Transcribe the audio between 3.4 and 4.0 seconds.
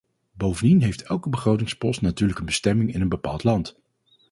land.